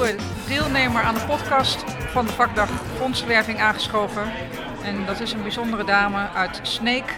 nieuwe 0.00 0.22
deelnemer 0.48 1.02
aan 1.02 1.14
de 1.14 1.20
podcast 1.20 1.84
van 2.12 2.26
de 2.26 2.32
vakdag 2.32 2.68
Fondsenwerving 2.96 3.60
aangeschoven. 3.60 4.22
En 4.84 5.06
dat 5.06 5.20
is 5.20 5.32
een 5.32 5.42
bijzondere 5.42 5.84
dame 5.84 6.28
uit 6.34 6.60
Sneek, 6.62 7.14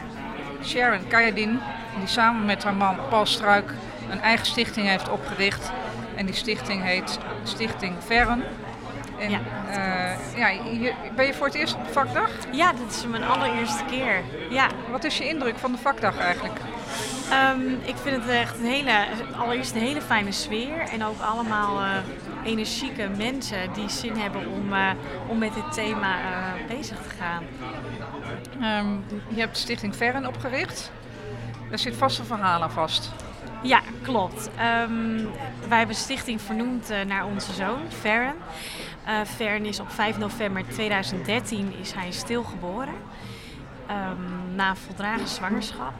Sharon 0.65 1.07
Kayadin, 1.09 1.61
die 1.99 2.07
samen 2.09 2.45
met 2.45 2.65
haar 2.65 2.75
man 2.75 2.97
Paul 3.09 3.27
Struik 3.27 3.71
een 4.11 4.21
eigen 4.21 4.47
stichting 4.47 4.87
heeft 4.87 5.09
opgericht. 5.11 5.71
En 6.15 6.27
die 6.27 6.35
stichting 6.35 6.83
heet 6.83 7.19
Stichting 7.43 7.95
Verren. 8.07 8.43
En, 9.19 9.31
Ja. 9.31 9.39
eh, 9.69 10.39
ja, 10.39 10.63
ben 11.17 11.27
je 11.27 11.35
voor 11.35 11.47
het 11.47 11.55
eerst 11.55 11.75
op 11.75 11.87
de 11.87 11.93
vakdag? 11.93 12.31
Ja, 12.53 12.73
dit 12.73 12.91
is 12.91 13.07
mijn 13.07 13.25
allereerste 13.25 13.85
keer. 13.91 14.23
Ja, 14.51 14.67
Wat 14.91 15.05
is 15.05 15.19
je 15.19 15.29
indruk 15.29 15.59
van 15.59 15.73
de 15.73 15.79
vakdag 15.79 16.19
eigenlijk? 16.19 16.59
Ehm, 17.31 17.61
ik 17.83 17.95
vind 18.03 18.17
het 18.25 18.29
echt 18.35 18.59
een 18.59 18.65
hele, 18.67 18.93
allereerst 19.37 19.75
een 19.75 19.81
hele 19.81 20.01
fijne 20.01 20.33
sfeer. 20.33 20.79
En 20.93 21.05
ook 21.05 21.21
allemaal 21.21 21.81
eh, 21.81 21.87
energieke 22.45 23.09
mensen 23.17 23.73
die 23.73 23.89
zin 23.89 24.17
hebben 24.17 24.47
om, 24.47 24.73
eh, 24.73 24.91
om 25.27 25.39
met 25.39 25.55
dit 25.55 25.73
thema 25.73 26.19
eh, 26.19 26.77
bezig 26.77 26.99
te 26.99 27.09
gaan. 27.09 27.45
Ehm, 28.61 28.91
je 29.35 29.41
hebt 29.41 29.57
Stichting 29.57 29.97
Verren 29.97 30.27
opgericht. 30.27 30.93
Daar 31.69 31.79
zit 31.79 31.97
vast 31.97 32.19
een 32.19 32.25
verhaal 32.25 32.63
aan 32.63 32.71
vast. 32.71 33.13
Ja, 33.63 33.81
klopt. 34.03 34.51
Ehm, 34.57 35.25
wij 35.69 35.79
hebben 35.79 35.97
stichting 35.97 36.41
vernoemd 36.41 36.91
eh, 36.91 37.01
naar 37.01 37.27
onze 37.27 37.53
zoon, 37.53 37.81
Ferren. 37.89 38.35
Eh 39.05 39.21
Ferren 39.25 39.67
is 39.67 39.81
op 39.81 39.91
5 39.91 40.19
november 40.19 40.65
2013 40.69 41.75
is 41.81 41.93
hij 41.93 42.11
stilgeboren. 42.11 42.95
Ehm, 43.87 44.55
na 44.55 44.71
een 44.71 44.77
voldragen 44.77 45.29
zwangerschap. 45.29 45.93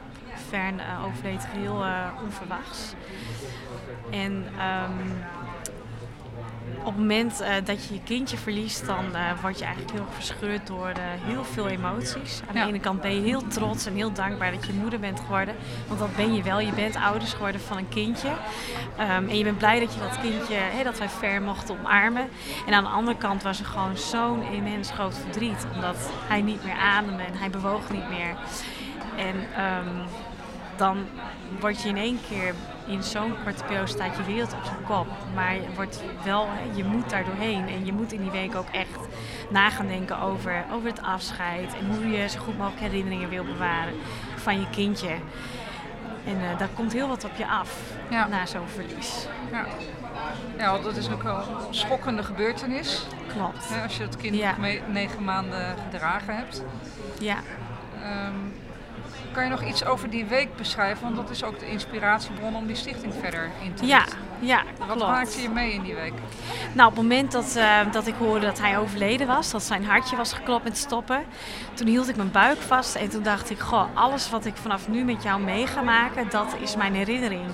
Fern 0.49 0.81
eh, 0.81 1.05
overleed 1.05 1.47
heel 1.47 1.85
onverwachts. 2.25 2.95
En 4.11 4.47
op 6.85 6.87
het 6.87 6.97
moment 6.97 7.41
eh, 7.41 7.55
dat 7.65 7.85
je 7.85 7.95
je 7.95 8.01
kindje 8.05 8.37
verliest, 8.37 8.87
dan 8.87 9.15
eh, 9.15 9.41
word 9.41 9.59
je 9.59 9.65
eigenlijk 9.65 9.95
heel 9.95 10.07
verscheurd 10.11 10.67
door 10.67 10.89
eh, 10.89 11.03
heel 11.05 11.45
veel 11.45 11.69
emoties. 11.69 12.41
Aan 12.49 12.55
Ja. 12.55 12.63
de 12.63 12.69
ene 12.69 12.81
kant 12.81 13.01
ben 13.01 13.15
je 13.15 13.21
heel 13.21 13.47
trots 13.47 13.87
en 13.87 13.95
heel 13.95 14.13
dankbaar 14.13 14.53
dat 14.53 14.67
je 14.67 14.73
moeder 14.73 15.01
bent 15.01 15.21
geworden. 15.21 15.55
Want 15.89 16.01
dat 16.01 16.17
ben 16.17 16.35
je 16.35 16.43
wel. 16.43 16.61
Je 16.61 16.73
bent 16.73 16.97
ouders 16.97 17.33
geworden 17.33 17.61
van 17.61 17.77
een 17.77 17.89
kindje. 17.89 18.29
Ehm, 18.97 19.29
en 19.29 19.39
je 19.39 19.45
bent 19.45 19.59
blij 19.59 19.81
dat 19.81 19.95
je 19.95 20.01
dat 20.01 20.21
kindje, 20.21 20.55
hè, 20.55 20.85
dat 20.85 20.99
wij 20.99 21.09
ver 21.09 21.43
mochten 21.43 21.79
omarmen. 21.79 22.29
En 22.67 22.75
aan 22.75 22.85
de 22.85 22.91
andere 22.91 23.17
kant 23.17 23.43
was 23.43 23.59
er 23.59 23.67
gewoon 23.67 23.97
zo'n 23.97 24.43
immens 24.53 24.91
groot 24.91 25.19
verdriet. 25.19 25.67
Omdat 25.75 26.11
hij 26.29 26.43
niet 26.43 26.65
meer 26.65 26.77
ademde 26.77 27.23
en 27.23 27.35
hij 27.35 27.51
bewoog 27.51 27.91
niet 27.91 28.09
meer. 28.09 28.37
En 29.17 29.35
ehm, 29.57 30.07
dan 30.77 31.07
word 31.61 31.83
je 31.83 31.89
in 31.89 31.97
één 31.97 32.19
keer 32.29 32.55
in 32.87 33.03
zo'n 33.03 33.35
korte 33.45 33.65
periode 33.65 33.87
staat 33.87 34.17
je 34.17 34.23
wereld 34.23 34.53
op 34.53 34.65
zijn 34.65 34.83
kop. 34.87 35.07
Maar 35.35 35.55
je, 35.55 35.67
wordt 35.75 36.03
wel, 36.25 36.49
je 36.75 36.85
moet 36.85 37.11
daar 37.11 37.25
doorheen. 37.25 37.69
En 37.69 37.87
je 37.87 37.93
moet 37.93 38.13
in 38.13 38.21
die 38.23 38.31
week 38.31 38.55
ook 38.55 38.69
echt 38.73 38.99
na 39.51 39.71
gaan 39.71 39.87
denken 39.87 40.19
over, 40.21 40.65
over 40.73 40.89
het 40.89 41.03
afscheid. 41.03 41.75
En 41.75 41.95
hoe 41.97 42.09
je 42.11 42.29
zo 42.29 42.39
goed 42.41 42.59
mogelijk 42.59 42.81
herinneringen 42.83 43.29
wil 43.29 43.45
bewaren 43.45 43.95
van 44.37 44.61
je 44.61 44.71
kindje. 44.71 45.11
En 46.27 46.51
eh, 46.51 46.59
daar 46.59 46.69
komt 46.75 46.93
heel 46.93 47.09
wat 47.09 47.25
op 47.25 47.37
je 47.37 47.47
af 47.49 47.79
Ja. 48.11 48.27
na 48.27 48.47
zo'n 48.47 48.69
verlies. 48.69 49.27
Ja. 49.53 49.65
ja, 50.59 50.79
dat 50.79 50.97
is 50.97 51.11
ook 51.11 51.23
wel 51.23 51.37
een 51.37 51.75
schokkende 51.75 52.23
gebeurtenis. 52.23 53.07
Klopt. 53.33 53.69
Hè, 53.69 53.83
als 53.83 53.97
je 53.97 54.03
het 54.03 54.17
kind 54.17 54.35
Ja. 54.37 54.55
negen 54.89 55.25
maanden 55.25 55.77
gedragen 55.91 56.37
hebt. 56.37 56.63
Ja. 57.21 57.37
Ehm, 58.03 58.35
kan 59.33 59.45
je 59.45 59.51
nog 59.51 59.63
iets 59.65 59.85
over 59.85 60.11
die 60.11 60.25
week 60.25 60.57
beschrijven? 60.57 61.03
Want 61.05 61.17
dat 61.17 61.31
is 61.31 61.45
ook 61.45 61.59
de 61.59 61.71
inspiratiebron 61.71 62.57
om 62.57 62.67
die 62.67 62.77
stichting 62.77 63.15
verder 63.21 63.51
in 63.65 63.75
te 63.75 63.87
Ja, 63.87 63.99
richten. 63.99 64.19
ja, 64.41 64.63
Wat 64.79 64.87
klopt. 64.97 65.11
maakte 65.11 65.43
je 65.43 65.49
mee 65.49 65.73
in 65.73 65.83
die 65.83 65.95
week? 65.95 66.13
Nou, 66.73 66.89
op 66.91 66.95
het 66.97 67.03
moment 67.03 67.33
dat, 67.33 67.57
eh, 67.57 67.79
dat 67.93 68.07
ik 68.07 68.15
hoorde 68.19 68.47
dat 68.47 68.59
hij 68.61 68.79
overleden 68.79 69.27
was, 69.27 69.51
dat 69.51 69.63
zijn 69.63 69.85
hartje 69.85 70.17
was 70.17 70.33
geklopt 70.33 70.65
met 70.65 70.77
stoppen, 70.79 71.23
toen 71.75 71.87
hield 71.87 72.09
ik 72.09 72.17
mijn 72.17 72.31
buik 72.31 72.59
vast 72.59 72.95
en 72.95 73.09
toen 73.09 73.23
dacht 73.23 73.51
ik, 73.51 73.59
goh, 73.59 73.85
alles 73.95 74.31
wat 74.31 74.45
ik 74.45 74.57
vanaf 74.57 74.89
nu 74.89 75.05
met 75.05 75.23
jou 75.23 75.41
mee 75.43 75.67
ga 75.67 75.81
maken, 75.83 76.27
dat 76.31 76.57
is 76.61 76.77
mijn 76.77 76.95
herinnering. 76.95 77.45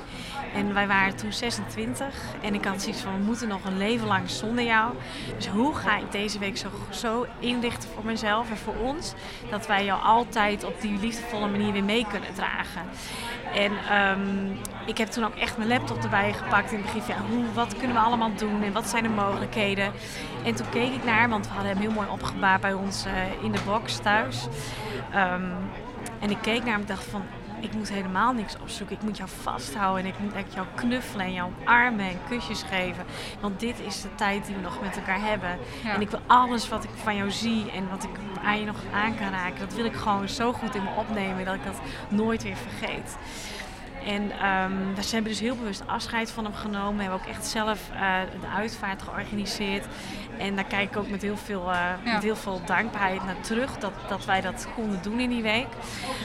En 0.54 0.74
wij 0.74 0.86
waren 0.86 1.16
toen 1.16 1.32
26 1.32 2.06
en 2.40 2.54
ik 2.54 2.64
had 2.64 2.82
zoiets 2.82 3.00
van, 3.00 3.18
we 3.18 3.24
moeten 3.24 3.48
nog 3.48 3.64
een 3.64 3.78
leven 3.78 4.06
lang 4.06 4.30
zonder 4.30 4.64
jou. 4.64 4.94
Dus 5.36 5.46
hoe 5.46 5.74
ga 5.74 5.96
ik 5.96 6.12
deze 6.12 6.38
week 6.38 6.56
zo, 6.56 6.68
zo 6.90 7.26
inrichten 7.38 7.88
voor 7.94 8.04
mezelf 8.04 8.50
en 8.50 8.56
voor 8.56 8.76
ons, 8.82 9.14
dat 9.50 9.66
wij 9.66 9.84
jou 9.84 10.02
altijd 10.02 10.64
op 10.64 10.80
die 10.80 10.98
liefdevolle 10.98 11.48
manier 11.48 11.72
weer 11.72 11.84
mee 11.84 12.06
kunnen 12.10 12.34
dragen. 12.34 12.82
En 13.54 13.72
ehm, 13.88 14.46
ik 14.86 14.98
heb 14.98 15.08
toen 15.08 15.24
ook 15.24 15.34
echt 15.34 15.56
mijn 15.56 15.68
laptop 15.68 16.02
erbij 16.02 16.32
gepakt 16.32 16.72
en 16.72 16.82
begreep, 16.82 17.06
ja, 17.06 17.16
hoe, 17.30 17.44
wat 17.54 17.76
kunnen 17.76 17.96
we 17.96 18.02
allemaal 18.02 18.34
doen 18.36 18.62
en 18.62 18.72
wat 18.72 18.88
zijn 18.88 19.02
de 19.02 19.08
mogelijkheden. 19.08 19.92
En 20.44 20.54
toen 20.54 20.68
keek 20.68 20.92
ik 20.92 21.04
naar, 21.04 21.28
want 21.28 21.46
we 21.46 21.52
hadden 21.52 21.72
hem 21.72 21.80
heel 21.80 21.92
mooi 21.92 22.08
opgebaard 22.08 22.60
bij 22.60 22.72
ons 22.72 23.04
eh, 23.04 23.42
in 23.42 23.52
de 23.52 23.60
box 23.66 23.96
thuis. 23.96 24.46
Ehm, 25.12 25.50
en 26.20 26.30
ik 26.30 26.38
keek 26.40 26.64
naar 26.64 26.72
hem 26.72 26.80
en 26.80 26.86
dacht 26.86 27.04
van, 27.04 27.22
ik 27.60 27.74
moet 27.74 27.88
helemaal 27.88 28.32
niks 28.32 28.56
opzoeken. 28.62 28.96
Ik 28.96 29.02
moet 29.02 29.16
jou 29.16 29.28
vasthouden 29.42 30.04
en 30.04 30.10
ik 30.10 30.18
moet 30.18 30.32
echt 30.32 30.54
jou 30.54 30.66
knuffelen 30.74 31.26
en 31.26 31.32
jou 31.32 31.52
armen 31.64 32.06
en 32.06 32.18
kusjes 32.28 32.62
geven. 32.62 33.04
Want 33.40 33.60
dit 33.60 33.80
is 33.80 34.02
de 34.02 34.14
tijd 34.14 34.46
die 34.46 34.54
we 34.54 34.60
nog 34.60 34.80
met 34.82 34.96
elkaar 34.96 35.20
hebben. 35.20 35.58
Ja. 35.84 35.94
En 35.94 36.00
ik 36.00 36.10
wil 36.10 36.20
alles 36.26 36.68
wat 36.68 36.84
ik 36.84 36.90
van 36.94 37.16
jou 37.16 37.30
zie 37.30 37.70
en 37.70 37.88
wat 37.88 38.04
ik 38.04 38.10
aan 38.44 38.60
je 38.60 38.66
nog 38.66 38.80
aan 38.92 39.16
kan 39.16 39.30
raken, 39.30 39.58
dat 39.58 39.74
wil 39.74 39.84
ik 39.84 39.94
gewoon 39.94 40.28
zo 40.28 40.52
goed 40.52 40.74
in 40.74 40.82
me 40.82 40.90
opnemen 40.96 41.44
dat 41.44 41.54
ik 41.54 41.64
dat 41.64 41.80
nooit 42.08 42.42
weer 42.42 42.56
vergeet. 42.56 43.16
En 44.08 44.28
we 44.94 45.02
hebben 45.10 45.30
dus 45.30 45.40
heel 45.40 45.56
bewust 45.56 45.82
afscheid 45.86 46.30
van 46.30 46.44
hem 46.44 46.54
genomen. 46.54 46.96
We 46.96 47.02
hebben 47.02 47.20
ook 47.20 47.26
echt 47.26 47.46
zelf 47.46 47.90
eh, 47.92 48.00
de 48.40 48.46
uitvaart 48.56 49.02
georganiseerd. 49.02 49.86
En 50.38 50.54
daar 50.54 50.64
kijk 50.64 50.90
ik 50.90 50.96
ook 50.96 51.08
met 51.08 51.22
heel 51.22 51.36
veel, 51.36 51.70
eh, 51.70 51.76
Ja. 52.04 52.12
met 52.12 52.22
heel 52.22 52.36
veel 52.36 52.60
dankbaarheid 52.64 53.24
naar 53.24 53.40
terug 53.40 53.76
dat, 53.78 53.92
dat 54.08 54.24
wij 54.24 54.40
dat 54.40 54.68
konden 54.74 55.02
doen 55.02 55.20
in 55.20 55.28
die 55.28 55.42
week. 55.42 55.66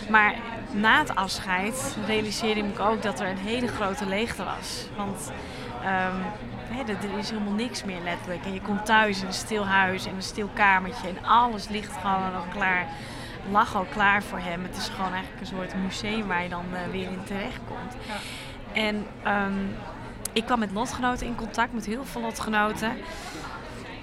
Maar 0.09 0.33
na 0.71 0.99
het 0.99 1.15
afscheid 1.15 1.97
realiseerde 2.05 2.59
ik 2.61 2.77
me 2.77 2.83
ook 2.83 3.01
dat 3.01 3.19
er 3.19 3.27
een 3.27 3.37
hele 3.37 3.67
grote 3.67 4.05
leegte 4.05 4.43
was. 4.43 4.87
Want 4.97 5.31
ehm, 5.83 6.15
hè, 6.69 6.81
er, 6.81 7.11
er 7.11 7.17
is 7.17 7.29
helemaal 7.29 7.53
niks 7.53 7.83
meer 7.83 8.01
letterlijk. 8.03 8.45
En 8.45 8.53
je 8.53 8.61
komt 8.61 8.85
thuis 8.85 9.21
in 9.21 9.27
een 9.27 9.33
stil 9.33 9.65
huis 9.65 10.05
en 10.05 10.15
een 10.15 10.21
stil 10.21 10.49
kamertje 10.53 11.07
en 11.07 11.25
alles 11.25 11.67
ligt 11.67 11.91
gewoon 12.01 12.35
al 12.35 12.45
klaar 12.53 12.87
lag 13.51 13.75
al 13.75 13.85
klaar 13.93 14.23
voor 14.23 14.39
hem. 14.39 14.63
Het 14.63 14.77
is 14.77 14.87
gewoon 14.87 15.11
eigenlijk 15.11 15.41
een 15.41 15.47
soort 15.47 15.75
museum 15.75 16.27
waar 16.27 16.43
je 16.43 16.49
dan 16.49 16.65
eh, 16.73 16.91
weer 16.91 17.11
in 17.11 17.23
terecht 17.23 17.59
komt. 17.67 17.93
Ja. 18.07 18.15
En 18.81 19.05
ehm, 19.23 19.65
ik 20.33 20.45
kwam 20.45 20.59
met 20.59 20.71
lotgenoten 20.71 21.27
in 21.27 21.35
contact, 21.35 21.73
met 21.73 21.85
heel 21.85 22.05
veel 22.05 22.21
lotgenoten. 22.21 22.91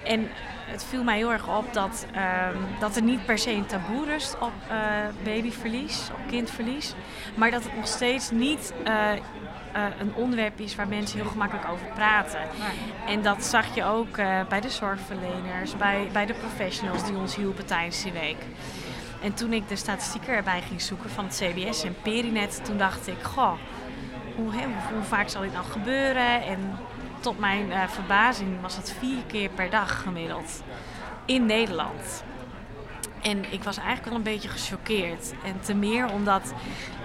En 0.05 0.29
het 0.67 0.85
viel 0.85 1.03
mij 1.03 1.17
heel 1.17 1.33
erg 1.33 1.57
op 1.57 1.73
dat, 1.73 2.07
ehm, 2.13 2.57
dat 2.79 2.97
er 2.97 3.03
niet 3.03 3.25
per 3.25 3.39
se 3.39 3.51
een 3.51 3.67
taboe 3.67 4.07
rust 4.07 4.39
op 4.39 4.53
eh, 4.69 4.77
babyverlies, 5.25 6.09
op 6.13 6.29
kindverlies. 6.29 6.95
Maar 7.35 7.51
dat 7.51 7.65
het 7.65 7.77
nog 7.77 7.87
steeds 7.87 8.31
niet 8.31 8.73
eh, 8.85 9.13
een 9.99 10.15
onderwerp 10.15 10.61
is 10.61 10.75
waar 10.75 10.89
mensen 10.89 11.19
heel 11.19 11.29
gemakkelijk 11.29 11.69
over 11.69 11.87
praten. 11.95 12.41
En 13.07 13.23
dat 13.23 13.45
zag 13.45 13.75
je 13.75 13.85
ook 13.85 14.17
bij 14.49 14.61
de 14.61 14.71
zorgverleners, 14.71 15.77
bij, 15.77 16.09
bij 16.13 16.27
de 16.27 16.35
professionals 16.35 17.05
die 17.05 17.17
ons 17.17 17.37
hielpen 17.37 17.67
tijdens 17.67 18.03
die 18.03 18.13
week. 18.13 18.39
En 19.23 19.35
toen 19.35 19.53
ik 19.53 19.69
de 19.69 19.77
statistieken 19.77 20.35
erbij 20.35 20.63
ging 20.63 20.81
zoeken 20.81 21.11
van 21.11 21.25
het 21.25 21.35
CBS 21.35 21.85
en 21.85 21.97
Perinet, 22.03 22.65
toen 22.65 22.79
dacht 22.79 23.09
ik, 23.09 23.23
goh, 23.23 23.53
hoe, 24.37 24.53
vaak 25.03 25.29
zal 25.29 25.43
dit 25.43 25.53
nou 25.53 25.65
gebeuren? 25.65 26.43
En 26.43 26.79
tot 27.21 27.39
mijn 27.39 27.73
eh, 27.73 27.89
verbazing 27.89 28.61
was 28.61 28.77
het 28.77 28.95
vier 28.99 29.23
keer 29.27 29.49
per 29.49 29.71
dag 29.71 30.03
gemiddeld 30.03 30.63
in 31.25 31.47
Nederland. 31.47 32.25
En 33.23 33.53
ik 33.53 33.63
was 33.63 33.77
eigenlijk 33.77 34.09
wel 34.09 34.17
een 34.17 34.23
beetje 34.23 34.49
gechoqueerd. 34.49 35.35
En 35.45 35.61
te 35.61 35.75
meer 35.75 36.11
omdat 36.11 36.53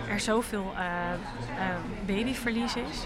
er 0.09 0.19
zoveel 0.19 0.73
eh, 0.77 0.83
eh, 0.83 1.75
babyverlies 2.05 2.75
is. 2.75 3.05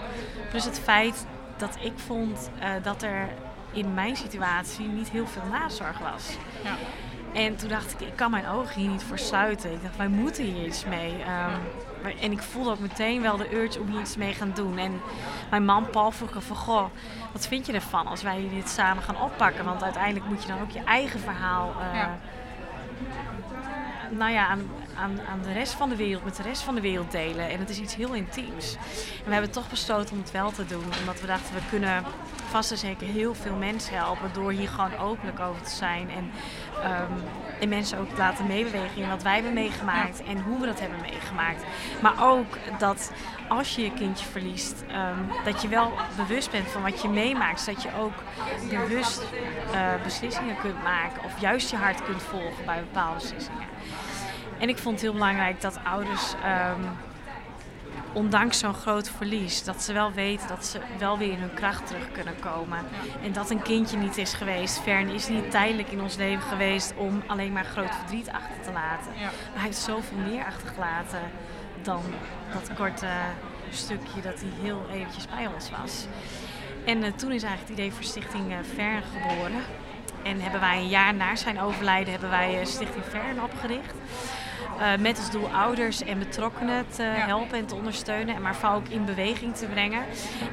Plus 0.50 0.66
het 0.66 0.80
feit 0.80 1.25
dat 1.57 1.78
ik 1.81 1.94
vond 1.95 2.50
dat 2.83 3.04
er 3.04 3.30
in 3.72 3.94
mijn 3.94 4.16
situatie 4.16 4.88
niet 4.88 5.10
heel 5.10 5.28
veel 5.28 5.45
nazorg 5.51 6.00
was. 6.00 6.38
Ja. 6.63 6.75
En 7.34 7.56
toen 7.56 7.70
dacht 7.70 7.94
ik, 7.94 8.08
ik 8.08 8.16
kan 8.16 8.31
mijn 8.31 8.48
ogen 8.48 8.81
hier 8.81 8.90
niet 8.90 9.04
voor 9.04 9.20
sluiten. 9.20 9.72
Ik 9.72 9.81
dacht, 9.81 9.98
wij 9.98 10.08
moeten 10.08 10.44
hier 10.44 10.66
iets 10.66 10.86
mee. 10.86 11.12
Ehm, 11.22 11.52
maar- 12.04 12.14
en 12.22 12.31
ik 12.31 12.42
voelde 12.42 12.70
ook 12.72 12.80
meteen 12.80 13.22
wel 13.22 13.38
de 13.38 13.56
urge 13.56 13.80
om 13.80 13.88
hier 13.88 14.00
iets 14.00 14.18
mee 14.18 14.34
gaan 14.34 14.52
doen. 14.56 14.78
En 14.78 15.02
mijn 15.50 15.66
man 15.66 15.90
Paul 15.90 16.12
vroeg 16.12 16.34
me 16.34 16.42
van, 16.42 16.56
goh, 16.56 16.86
wat 17.31 17.48
vind 17.48 17.66
je 17.66 17.74
ervan 17.74 18.08
als 18.08 18.22
wij 18.24 18.50
dit 18.54 18.70
samen 18.70 19.04
gaan 19.04 19.22
oppakken? 19.22 19.66
Want 19.66 19.84
uiteindelijk 19.84 20.26
moet 20.26 20.42
je 20.42 20.48
dan 20.48 20.62
ook 20.62 20.72
je 20.72 20.84
eigen 20.84 21.20
verhaal... 21.20 21.74
eh, 21.92 22.00
Ja. 22.00 22.18
Nou 24.10 24.31
ja, 24.31 24.48
aan, 24.48 24.70
aan, 25.00 25.19
aan 25.30 25.42
de 25.42 25.54
rest 25.54 25.74
van 25.74 25.90
de 25.90 25.96
wereld, 25.96 26.24
met 26.24 26.36
de 26.36 26.44
rest 26.44 26.62
van 26.62 26.75
de 26.75 26.81
wereld 26.81 27.12
delen. 27.12 27.50
En 27.50 27.60
het 27.60 27.69
is 27.69 27.80
iets 27.80 27.96
heel 27.96 28.13
intiems. 28.13 28.75
En 29.18 29.25
we 29.25 29.31
hebben 29.31 29.51
toch 29.51 29.69
besloten 29.69 30.13
om 30.13 30.19
het 30.22 30.31
wel 30.31 30.51
te 30.51 30.66
doen. 30.66 30.84
Omdat 31.00 31.22
we 31.22 31.28
dachten, 31.28 31.54
we 31.54 31.62
kunnen 31.69 32.04
vast 32.50 32.72
en 32.72 32.78
zeker 32.78 33.07
heel 33.07 33.36
veel 33.36 33.56
mensen 33.56 33.96
helpen 33.96 34.30
door 34.34 34.51
hier 34.51 34.69
gewoon 34.69 34.98
openlijk 34.98 35.40
over 35.40 35.62
te 35.62 35.75
zijn. 35.75 36.10
En, 36.10 36.31
en 37.60 37.69
mensen 37.69 37.98
ook 38.00 38.10
te 38.10 38.18
laten 38.18 38.48
meebewegen 38.48 39.01
in 39.01 39.10
wat 39.10 39.24
wij 39.24 39.34
hebben 39.34 39.54
meegemaakt 39.54 40.24
en 40.24 40.42
hoe 40.42 40.60
we 40.60 40.66
dat 40.66 40.80
hebben 40.80 41.02
meegemaakt. 41.02 41.63
Maar 42.02 42.30
ook 42.30 42.57
dat 42.80 43.12
als 43.48 43.75
je 43.75 43.81
je 43.81 43.94
kindje 43.94 44.25
verliest, 44.25 44.84
ehm, 44.88 45.19
dat 45.45 45.62
je 45.62 45.68
wel 45.68 45.92
bewust 46.16 46.52
bent 46.52 46.68
van 46.68 46.81
wat 46.81 47.02
je 47.02 47.07
meemaakt. 47.07 47.62
Zodat 47.62 47.84
je 47.84 47.90
ook 48.00 48.13
bewust 48.69 49.22
uh, 49.74 50.04
beslissingen 50.04 50.57
kunt 50.62 50.84
maken 50.84 51.24
of 51.24 51.42
juist 51.42 51.69
je 51.69 51.75
hart 51.75 52.04
kunt 52.04 52.24
volgen 52.24 52.66
bij 52.66 52.80
bepaalde 52.80 53.19
beslissingen. 53.19 53.68
En 54.59 54.69
ik 54.69 54.77
vond 54.77 54.94
het 54.94 55.03
heel 55.03 55.13
belangrijk 55.13 55.61
dat 55.61 55.79
ouders, 55.83 56.33
ehm, 56.44 56.81
ondanks 58.13 58.59
zo'n 58.59 58.73
groot 58.73 59.09
verlies, 59.09 59.63
dat 59.63 59.83
ze 59.83 59.94
wel 59.94 60.11
weten 60.11 60.47
dat 60.47 60.65
ze 60.65 60.79
wel 60.97 61.17
weer 61.17 61.31
in 61.31 61.39
hun 61.39 61.53
kracht 61.53 61.88
terug 61.88 62.11
kunnen 62.11 62.39
komen. 62.39 62.79
En 63.23 63.33
dat 63.33 63.50
een 63.50 63.61
kindje 63.61 63.97
niet 63.97 64.17
is 64.17 64.33
geweest. 64.33 64.79
Fern 64.79 65.09
is 65.09 65.27
niet 65.27 65.51
tijdelijk 65.51 65.91
in 65.91 66.01
ons 66.01 66.15
leven 66.15 66.47
geweest 66.47 66.94
om 66.97 67.23
alleen 67.27 67.51
maar 67.51 67.65
groot 67.65 67.95
verdriet 67.95 68.29
achter 68.29 68.61
te 68.61 68.71
laten. 68.71 69.11
Maar 69.19 69.31
hij 69.53 69.63
heeft 69.63 69.77
zoveel 69.77 70.17
meer 70.17 70.45
achtergelaten 70.45 71.21
dan 71.81 72.01
dat 72.53 72.71
korte 72.75 73.07
stukje 73.71 74.21
dat 74.21 74.39
hij 74.39 74.50
heel 74.61 74.85
eventjes 74.91 75.27
bij 75.27 75.47
ons 75.53 75.69
was. 75.69 76.06
En 76.85 76.97
uh, 76.97 77.11
toen 77.15 77.31
is 77.31 77.44
eigenlijk 77.44 77.59
het 77.59 77.69
idee 77.69 77.91
voor 77.91 78.03
Stichting 78.03 78.51
uh, 78.51 78.57
Fern 78.75 79.03
geboren. 79.03 79.61
En 80.23 80.41
hebben 80.41 80.59
wij 80.59 80.77
een 80.77 80.88
jaar 80.88 81.13
na 81.13 81.35
zijn 81.35 81.61
overlijden 81.61 82.11
hebben 82.11 82.29
wij 82.29 82.59
uh, 82.59 82.65
Stichting 82.65 83.06
Fern 83.06 83.44
opgericht. 83.44 83.94
Uh, 84.80 84.98
met 85.00 85.18
als 85.18 85.31
doel 85.31 85.48
ouders 85.48 86.04
en 86.04 86.20
betrokkenen 86.20 86.86
te 86.90 87.04
helpen 87.04 87.58
en 87.58 87.66
te 87.66 87.76
ondersteunen. 87.76 88.36
En 88.36 88.42
maar 88.42 88.56
vooral 88.56 88.76
ook 88.76 88.88
in 88.88 89.06
beweging 89.06 89.56
te 89.56 89.66
brengen. 89.66 90.04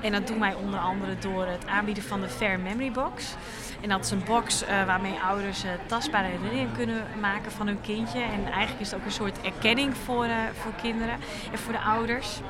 En 0.03 0.13
dat 0.13 0.27
doen 0.27 0.41
wij 0.41 0.55
onder 0.55 0.81
andere 0.81 1.19
door 1.19 1.47
het 1.47 1.67
aanbieden 1.67 2.03
van 2.03 2.21
de 2.21 2.29
Fair 2.29 2.61
Memory 2.61 2.93
Box. 2.93 3.35
En 3.81 3.89
dat 3.89 4.05
is 4.05 4.11
een 4.11 4.25
box 4.25 4.63
uh, 4.63 4.85
waarmee 4.85 5.19
ouders 5.29 5.65
uh, 5.65 5.71
tastbare 5.87 6.27
herinneringen 6.27 6.73
kunnen 6.77 7.07
maken 7.21 7.53
van 7.53 7.67
hun 7.67 7.81
kindje. 7.81 8.21
En 8.21 8.45
eigenlijk 8.45 8.81
is 8.81 8.91
het 8.91 9.01
ook 9.01 9.05
een 9.05 9.13
soort 9.13 9.41
erkenning 9.41 9.97
voor, 9.97 10.27
voor 10.53 10.73
kinderen 10.83 11.15
en 11.53 11.59
voor 11.59 11.73
de 11.73 11.81
ouders. 11.81 12.41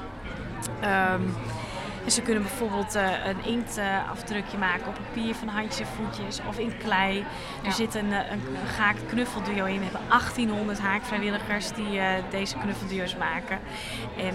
Um, 1.12 1.34
en 2.06 2.12
ze 2.12 2.22
kunnen 2.22 2.42
bijvoorbeeld 2.42 2.96
uh, 2.96 3.26
een 3.26 3.44
inktafdrukje 3.44 4.58
maken 4.58 4.86
op 4.86 4.94
papier 4.94 5.34
van 5.34 5.48
handjes 5.48 5.80
en 5.80 5.86
voetjes 5.86 6.40
of 6.48 6.58
in 6.58 6.76
klei. 6.78 7.24
Er 7.64 7.72
zit 7.72 7.94
een, 7.94 8.12
een, 8.12 8.40
een 8.40 8.66
gehaakt 8.66 9.06
knuffelduo 9.06 9.64
in. 9.64 9.78
We 9.78 9.84
hebben 9.84 10.08
1800 10.08 10.78
haakvrijwilligers 10.78 11.72
die 11.72 11.96
uh, 11.96 12.08
deze 12.30 12.56
knuffelduo's 12.58 13.16
maken. 13.16 13.58
En 14.16 14.34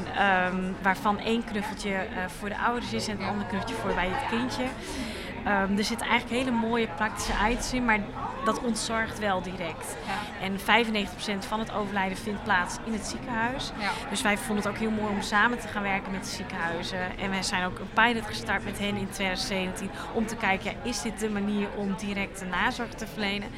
um, 0.53 0.75
waarvan 0.81 1.19
één 1.19 1.43
knuffeltje 1.43 2.07
voor 2.27 2.49
de 2.49 2.57
ouders 2.57 2.93
is 2.93 3.07
en 3.07 3.21
een 3.21 3.27
ander 3.27 3.45
knuffeltje 3.47 3.75
voor 3.75 3.93
bij 3.93 4.09
het 4.09 4.29
kindje. 4.29 4.63
Um, 4.63 5.77
er 5.77 5.83
zitten 5.83 6.07
eigenlijk 6.07 6.43
hele 6.43 6.57
mooie 6.57 6.87
praktische 6.87 7.33
items 7.49 7.73
in, 7.73 7.85
maar 7.85 7.99
dat 8.45 8.61
ontzorgt 8.61 9.19
wel 9.19 9.41
direct. 9.41 9.95
Ja. 10.05 10.45
En 10.45 10.59
95% 10.59 11.47
van 11.47 11.59
het 11.59 11.73
overlijden 11.73 12.17
vindt 12.17 12.43
plaats 12.43 12.77
in 12.85 12.93
het 12.93 13.05
ziekenhuis. 13.05 13.71
Ja. 13.79 13.89
Dus 14.09 14.21
wij 14.21 14.37
vonden 14.37 14.63
het 14.63 14.73
ook 14.73 14.79
heel 14.79 14.89
mooi 14.89 15.09
om 15.09 15.21
samen 15.21 15.59
te 15.59 15.67
gaan 15.67 15.83
werken 15.83 16.11
met 16.11 16.23
de 16.23 16.29
ziekenhuizen. 16.29 17.17
En 17.17 17.29
wij 17.29 17.43
zijn 17.43 17.65
ook 17.65 17.79
een 17.79 17.89
pilot 17.93 18.25
gestart 18.25 18.63
met 18.63 18.79
hen 18.79 18.95
in 18.95 19.09
2017 19.09 19.89
om 20.13 20.25
te 20.25 20.35
kijken, 20.35 20.71
ja, 20.71 20.77
is 20.83 21.01
dit 21.01 21.19
de 21.19 21.29
manier 21.29 21.67
om 21.75 21.95
direct 21.97 22.39
de 22.39 22.45
nazorg 22.45 22.89
te 22.89 23.07
verlenen? 23.07 23.49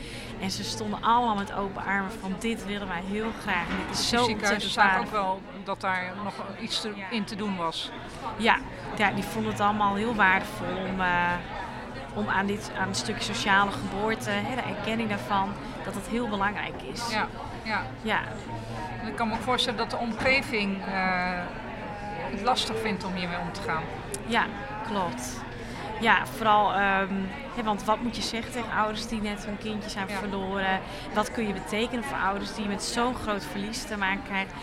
En 0.42 0.52
ze 0.52 0.64
stonden 0.64 1.02
allemaal 1.02 1.36
met 1.36 1.54
open 1.54 1.84
armen 1.84 2.12
van 2.20 2.36
dit 2.40 2.66
willen 2.66 2.88
wij 2.88 3.02
heel 3.06 3.32
graag. 3.42 3.68
En 3.70 3.76
dit 3.88 4.00
is 4.00 4.10
zo 4.10 4.18
de 4.18 4.24
ziekenhuizen 4.24 4.70
zagen 4.70 5.00
ook 5.00 5.12
wel 5.12 5.42
dat 5.64 5.82
daar 5.82 6.14
nog 6.24 6.34
iets 6.62 6.82
te, 6.82 6.94
in 7.10 7.24
te 7.24 7.36
doen 7.36 7.56
was. 7.56 7.92
Ja, 8.38 8.58
ja, 8.98 9.12
die 9.12 9.24
vonden 9.24 9.52
het 9.52 9.62
allemaal 9.62 9.96
heel 9.96 10.16
waardevol 10.16 10.76
om... 10.90 11.00
Uh, 11.00 11.32
om 12.14 12.30
aan, 12.30 12.46
dit, 12.46 12.72
aan 12.78 12.88
een 12.88 12.96
stukje 12.96 13.34
sociale 13.34 13.72
geboorte, 13.72 14.30
hè, 14.30 14.56
de 14.56 14.76
erkenning 14.78 15.10
daarvan, 15.10 15.54
dat 15.84 15.94
dat 15.94 16.08
heel 16.10 16.28
belangrijk 16.28 16.82
is. 16.94 17.12
Ja, 17.12 17.28
ja. 17.64 17.82
ja. 18.02 18.20
Ik 19.08 19.16
kan 19.16 19.28
me 19.28 19.34
ook 19.34 19.42
voorstellen 19.42 19.80
dat 19.80 19.90
de 19.90 19.98
omgeving 19.98 20.78
uh, 20.78 20.86
het 22.32 22.42
lastig 22.42 22.76
vindt 22.82 23.04
om 23.04 23.14
hiermee 23.14 23.40
om 23.40 23.52
te 23.52 23.62
gaan. 23.62 23.84
Ja, 24.26 24.46
klopt. 24.88 25.42
Ja, 26.00 26.26
vooral, 26.26 26.72
um, 26.72 27.30
hè, 27.56 27.64
want 27.64 27.84
wat 27.84 28.02
moet 28.02 28.16
je 28.16 28.22
zeggen 28.22 28.52
tegen 28.52 28.72
ouders 28.72 29.08
die 29.08 29.22
net 29.22 29.46
hun 29.46 29.58
kindje 29.58 29.90
zijn 29.90 30.08
ja. 30.08 30.18
verloren? 30.18 30.80
Wat 31.14 31.32
kun 31.32 31.48
je 31.48 31.54
betekenen 31.54 32.04
voor 32.04 32.18
ouders 32.18 32.56
die 32.56 32.68
met 32.68 32.84
zo'n 32.84 33.16
groot 33.16 33.46
verlies 33.46 33.84
te 33.84 33.98
maken 33.98 34.24
krijgen? 34.24 34.54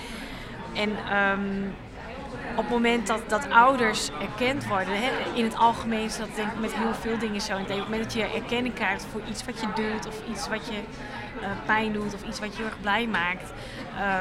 En 0.74 1.16
um, 1.18 1.74
op 2.50 2.56
het 2.56 2.68
moment 2.68 3.06
dat, 3.06 3.28
dat 3.28 3.50
ouders 3.50 4.08
erkend 4.20 4.66
worden, 4.66 4.94
hè, 4.94 5.10
in 5.34 5.44
het 5.44 5.56
algemeen 5.56 6.04
is 6.04 6.18
dat 6.18 6.28
denk 6.34 6.52
ik 6.52 6.60
met 6.60 6.74
heel 6.74 6.94
veel 6.94 7.18
dingen 7.18 7.40
zo. 7.40 7.52
Op 7.56 7.68
het 7.68 7.78
moment 7.78 8.02
dat 8.02 8.12
je 8.12 8.22
erkenning 8.22 8.74
krijgt 8.74 9.06
voor 9.12 9.20
iets 9.28 9.44
wat 9.44 9.60
je 9.60 9.66
doet 9.74 10.06
of 10.06 10.20
iets 10.30 10.48
wat 10.48 10.66
je 10.66 10.78
uh, 11.40 11.46
pijn 11.66 11.92
doet 11.92 12.14
of 12.14 12.22
iets 12.24 12.40
wat 12.40 12.50
je 12.50 12.56
heel 12.56 12.66
erg 12.66 12.80
blij 12.80 13.06
maakt, 13.06 13.52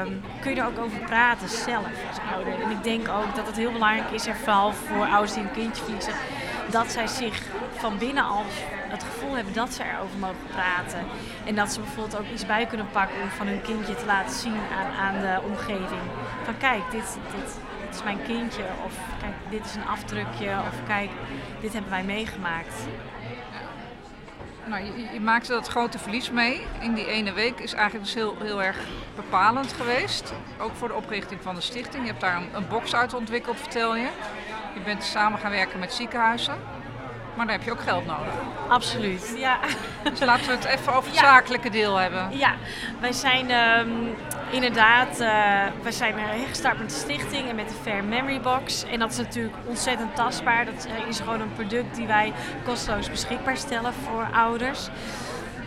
um, 0.06 0.22
kun 0.40 0.54
je 0.54 0.60
er 0.60 0.66
ook 0.66 0.78
over 0.78 0.98
praten 0.98 1.48
zelf 1.48 1.86
als 2.08 2.18
ouder. 2.34 2.62
En 2.62 2.70
ik 2.70 2.82
denk 2.82 3.08
ook 3.08 3.34
dat 3.34 3.46
het 3.46 3.56
heel 3.56 3.72
belangrijk 3.72 4.10
is, 4.10 4.26
en 4.26 4.36
vooral 4.36 4.72
voor 4.72 5.06
ouders 5.06 5.32
die 5.32 5.42
een 5.42 5.52
kindje 5.52 5.82
verliezen, 5.82 6.14
dat 6.70 6.92
zij 6.92 7.06
zich 7.06 7.42
van 7.76 7.98
binnen 7.98 8.24
al 8.24 8.44
het 8.88 9.02
gevoel 9.02 9.34
hebben 9.34 9.54
dat 9.54 9.72
ze 9.72 9.82
erover 9.82 10.18
mogen 10.18 10.46
praten. 10.52 11.06
En 11.44 11.54
dat 11.54 11.72
ze 11.72 11.80
bijvoorbeeld 11.80 12.18
ook 12.18 12.30
iets 12.32 12.46
bij 12.46 12.66
kunnen 12.66 12.88
pakken 12.92 13.22
om 13.22 13.28
van 13.28 13.46
hun 13.46 13.62
kindje 13.62 13.94
te 13.94 14.06
laten 14.06 14.36
zien 14.36 14.60
aan, 14.78 14.92
aan 15.06 15.20
de 15.20 15.40
omgeving. 15.44 16.00
Van 16.44 16.56
kijk, 16.58 16.82
dit, 16.90 17.18
dit, 17.36 17.58
dit 17.90 17.98
is 17.98 18.04
mijn 18.04 18.22
kindje. 18.22 18.62
Of 18.84 18.94
kijk, 19.20 19.32
dit 19.50 19.64
is 19.64 19.74
een 19.74 19.86
afdrukje. 19.86 20.50
Of 20.50 20.86
kijk, 20.86 21.10
dit 21.60 21.72
hebben 21.72 21.90
wij 21.90 22.04
meegemaakt. 22.04 22.74
Nou, 24.64 24.84
je, 24.84 25.08
je, 25.12 25.20
maakte 25.20 25.52
dat 25.52 25.68
grote 25.68 25.98
verlies 25.98 26.30
mee. 26.30 26.66
In 26.80 26.94
die 26.94 27.06
ene 27.06 27.32
week 27.32 27.58
is 27.58 27.72
eigenlijk 27.72 28.04
dus 28.04 28.14
heel, 28.14 28.36
heel 28.42 28.62
erg 28.62 28.76
bepalend 29.14 29.72
geweest. 29.72 30.32
Ook 30.58 30.74
voor 30.74 30.88
de 30.88 30.94
oprichting 30.94 31.40
van 31.42 31.54
de 31.54 31.60
stichting. 31.60 32.02
Je 32.02 32.08
hebt 32.08 32.20
daar 32.20 32.36
een, 32.36 32.48
een 32.54 32.68
box 32.68 32.94
uit 32.94 33.14
ontwikkeld, 33.14 33.56
vertel 33.56 33.96
je. 33.96 34.08
Je 34.74 34.80
bent 34.84 35.04
samen 35.04 35.38
gaan 35.38 35.50
werken 35.50 35.78
met 35.78 35.92
ziekenhuizen. 35.92 36.54
Maar 37.34 37.46
daar 37.46 37.54
heb 37.56 37.64
je 37.64 37.72
ook 37.72 37.80
geld 37.80 38.06
nodig. 38.06 38.32
Absoluut, 38.68 39.34
ja. 39.36 39.58
Dus 40.10 40.20
laten 40.20 40.46
we 40.46 40.52
het 40.52 40.64
even 40.64 40.94
over 40.94 41.10
het 41.10 41.20
ja. 41.20 41.24
zakelijke 41.24 41.70
deel 41.70 41.96
hebben. 41.96 42.38
Ja, 42.38 42.54
wij 43.00 43.12
zijn 43.12 43.50
um, 43.50 44.14
inderdaad, 44.50 45.20
uh, 45.20 45.26
wij 45.82 45.92
zijn 45.92 46.14
gestart 46.48 46.78
met 46.78 46.88
de 46.88 46.96
stichting 46.96 47.48
en 47.48 47.54
met 47.54 47.68
de 47.68 47.74
Fair 47.82 48.04
Memory 48.04 48.40
Box. 48.40 48.84
En 48.84 48.98
dat 48.98 49.10
is 49.10 49.18
natuurlijk 49.18 49.56
ontzettend 49.66 50.14
tastbaar. 50.16 50.64
Dat 50.64 50.88
is 51.08 51.20
gewoon 51.20 51.40
een 51.40 51.52
product 51.52 51.94
die 51.96 52.06
wij 52.06 52.32
kosteloos 52.64 53.10
beschikbaar 53.10 53.56
stellen 53.56 53.92
voor 53.92 54.28
ouders. 54.32 54.88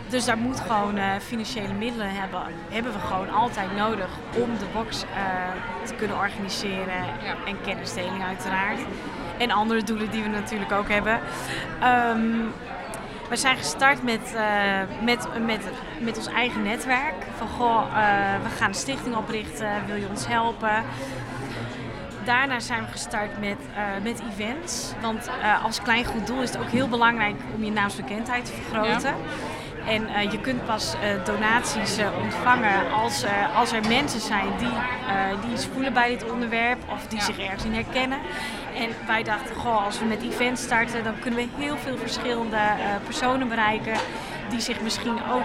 Dus 0.08 0.24
daar 0.24 0.38
moet 0.38 0.60
gewoon 0.60 0.98
uh, 0.98 1.04
financiële 1.22 1.72
middelen 1.72 2.10
hebben, 2.10 2.40
hebben 2.68 2.92
we 2.92 2.98
gewoon 2.98 3.30
altijd 3.30 3.76
nodig 3.76 4.08
om 4.36 4.58
de 4.58 4.66
box 4.72 5.04
uh, 5.04 5.08
te 5.86 5.94
kunnen 5.94 6.16
organiseren. 6.16 7.04
Ja. 7.22 7.34
En 7.46 7.60
kennisdeling 7.62 8.24
uiteraard. 8.24 8.80
En 9.38 9.50
andere 9.50 9.82
doelen 9.82 10.10
die 10.10 10.22
we 10.22 10.28
natuurlijk 10.28 10.72
ook 10.72 10.88
hebben. 10.88 11.20
Um, 12.12 12.52
we 13.28 13.36
zijn 13.36 13.56
gestart 13.56 14.02
met, 14.02 14.34
uh, 14.34 14.42
met, 15.04 15.28
met, 15.44 15.64
met 16.00 16.16
ons 16.16 16.26
eigen 16.26 16.62
netwerk. 16.62 17.14
Van 17.36 17.48
goh, 17.48 17.82
we 18.42 18.48
gaan 18.56 18.68
een 18.68 18.74
stichting 18.74 19.16
oprichten, 19.16 19.86
wil 19.86 19.96
je 19.96 20.08
ons 20.08 20.26
helpen? 20.26 20.84
daarna 22.24 22.60
zijn 22.60 22.84
we 22.84 22.90
gestart 22.90 23.40
met, 23.40 23.56
uh, 23.76 24.02
met 24.02 24.22
events. 24.32 24.92
Want 25.00 25.28
uh, 25.28 25.64
als 25.64 25.82
klein 25.82 26.04
goed 26.04 26.26
doel 26.26 26.42
is 26.42 26.50
het 26.50 26.58
ook 26.58 26.70
heel 26.70 26.88
belangrijk 26.88 27.34
om 27.54 27.64
je 27.64 27.70
naamsbekendheid 27.70 28.44
te 28.44 28.52
vergroten. 28.52 29.10
Ja. 29.10 29.14
En 29.88 30.02
uh, 30.02 30.32
je 30.32 30.40
kunt 30.40 30.66
pas 30.66 30.94
uh, 30.94 31.24
donaties 31.24 31.98
uh, 31.98 32.06
ontvangen 32.22 32.92
als, 32.92 33.24
als 33.54 33.72
er 33.72 33.88
mensen 33.88 34.20
zijn 34.20 34.46
die, 34.58 34.68
die 35.42 35.52
iets 35.52 35.66
voelen 35.66 35.92
bij 35.92 36.08
dit 36.08 36.30
onderwerp 36.30 36.78
of 36.90 37.06
die 37.06 37.20
zich 37.20 37.38
ergens 37.38 37.64
in 37.64 37.72
herkennen. 37.72 38.18
En 38.76 38.88
wij 39.06 39.22
dachten, 39.22 39.54
goh, 39.54 39.84
als 39.84 39.98
we 39.98 40.04
met 40.04 40.22
events 40.22 40.62
starten, 40.62 41.04
dan 41.04 41.18
kunnen 41.18 41.40
we 41.40 41.62
heel 41.64 41.76
veel 41.76 41.96
verschillende 41.96 42.58
personen 43.04 43.48
bereiken 43.48 43.96
die 44.48 44.60
zich 44.60 44.80
misschien 44.80 45.18
ook 45.32 45.42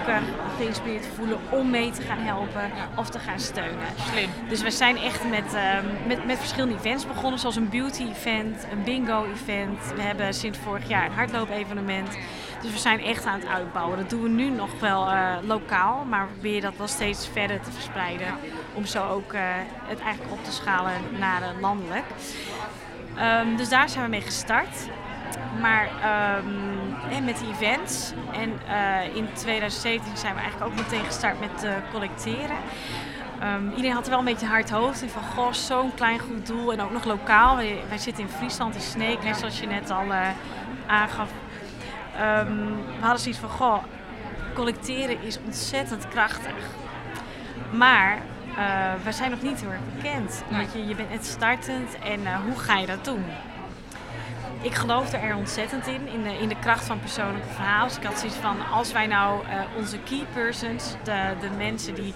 geïnspireerd 0.58 1.05
voelen 1.15 1.38
om 1.50 1.69
mee 1.69 1.91
te 1.91 2.01
gaan 2.01 2.17
helpen 2.17 2.72
of 2.96 3.10
te 3.10 3.19
gaan 3.19 3.39
steunen. 3.39 3.88
Slim. 4.12 4.29
Dus 4.50 4.62
we 4.62 4.72
zijn 4.72 4.98
echt 4.98 5.29
met, 5.29 5.53
uh, 5.53 5.62
met, 6.08 6.25
met 6.25 6.38
verschillende 6.38 6.75
events 6.75 7.08
begonnen, 7.08 7.39
zoals 7.39 7.55
een 7.55 7.69
beauty 7.69 8.03
event, 8.03 8.67
een 8.72 8.84
bingo 8.84 9.25
event. 9.25 9.93
We 9.96 10.01
hebben 10.01 10.34
sinds 10.34 10.58
vorig 10.58 10.88
jaar 10.88 11.05
een 11.05 11.12
hardloop 11.12 11.50
evenement. 11.50 12.17
Dus 12.61 12.71
we 12.71 12.77
zijn 12.77 13.01
echt 13.01 13.25
aan 13.25 13.39
het 13.39 13.49
uitbouwen. 13.49 13.97
Dat 13.97 14.09
doen 14.09 14.21
we 14.21 14.29
nu 14.29 14.49
nog 14.49 14.79
wel 14.79 15.07
uh, 15.07 15.35
lokaal, 15.41 16.05
maar 16.05 16.27
we 16.27 16.31
proberen 16.31 16.61
dat 16.61 16.77
wel 16.77 16.87
steeds 16.87 17.27
verder 17.27 17.61
te 17.61 17.71
verspreiden. 17.71 18.27
Om 18.73 18.85
zo 18.85 19.07
ook 19.07 19.33
uh, 19.33 19.41
het 19.83 19.99
eigenlijk 19.99 20.31
op 20.31 20.43
te 20.43 20.51
schalen 20.51 20.93
naar 21.19 21.41
uh, 21.41 21.61
landelijk. 21.61 22.05
Um, 23.43 23.55
dus 23.55 23.69
daar 23.69 23.89
zijn 23.89 24.03
we 24.03 24.09
mee 24.09 24.21
gestart. 24.21 24.87
Maar 25.61 25.89
um, 26.37 27.25
met 27.25 27.37
die 27.37 27.49
events. 27.49 28.13
En 28.31 28.59
in 29.15 29.27
2017 29.33 30.17
zijn 30.17 30.35
we 30.35 30.41
eigenlijk 30.41 30.71
ook 30.71 30.77
meteen 30.77 31.05
gestart 31.05 31.39
met 31.39 31.67
collecteren. 31.91 32.57
Um, 33.43 33.69
iedereen 33.69 33.91
had 33.93 34.03
er 34.03 34.09
wel 34.09 34.19
een 34.19 34.25
beetje 34.25 34.45
hard 34.45 34.69
hoofd 34.69 35.01
in 35.01 35.09
van 35.09 35.23
goh, 35.23 35.53
zo'n 35.53 35.93
klein 35.93 36.19
goed 36.19 36.47
doel 36.47 36.71
en 36.71 36.81
ook 36.81 36.91
nog 36.91 37.05
lokaal. 37.05 37.55
Wij, 37.55 37.77
wij 37.87 37.97
zitten 37.97 38.23
in 38.23 38.29
Friesland, 38.29 38.75
in 38.75 38.81
Sneek, 38.81 39.23
net 39.23 39.37
zoals 39.37 39.59
je 39.59 39.67
net 39.67 39.89
al 39.89 40.05
aangaf 40.87 41.29
ehm, 42.19 42.65
we 42.97 43.01
hadden 43.01 43.19
zoiets 43.19 43.39
van, 43.39 43.49
goh, 43.49 43.83
collecteren 44.53 45.21
is 45.21 45.39
ontzettend 45.45 46.07
krachtig. 46.07 46.53
Maar 47.71 48.17
uh, 48.57 48.93
we 49.03 49.11
zijn 49.11 49.31
nog 49.31 49.41
niet 49.41 49.61
heel 49.61 49.71
erg 49.71 49.81
bekend. 49.95 50.43
Je, 50.73 50.88
je 50.88 50.95
bent 50.95 51.09
net 51.09 51.25
startend 51.25 51.99
en 51.99 52.21
uh, 52.21 52.35
hoe 52.45 52.59
ga 52.59 52.77
je 52.77 52.85
dat 52.85 53.05
doen? 53.05 53.25
ik 54.61 54.73
geloofde 54.73 55.17
er 55.17 55.35
ontzettend 55.35 55.88
in, 55.88 56.07
in 56.07 56.23
de, 56.23 56.38
in 56.38 56.47
de 56.49 56.59
kracht 56.59 56.85
van 56.85 56.99
persoonlijke 56.99 57.47
verhaal. 57.47 57.88
Dus 57.88 57.97
ik 57.97 58.03
had 58.03 58.19
zoiets 58.19 58.38
van, 58.38 58.69
als 58.71 58.91
wij 58.91 59.07
nou 59.07 59.43
uh, 59.43 59.51
onze 59.77 59.97
key 59.99 60.25
persons, 60.33 60.95
de, 61.03 61.33
de 61.41 61.49
mensen 61.57 61.95
die 61.95 62.13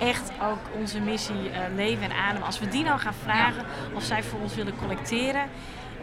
echt 0.00 0.32
ook 0.42 0.78
onze 0.80 1.00
missie 1.00 1.50
leven 1.76 2.02
en 2.02 2.12
ademen, 2.12 2.46
als 2.46 2.58
we 2.58 2.68
die 2.68 2.84
nou 2.84 2.98
gaan 2.98 3.14
vragen 3.22 3.64
of 3.94 4.02
zij 4.02 4.22
voor 4.22 4.40
ons 4.40 4.54
willen 4.54 4.76
collecteren 4.76 5.48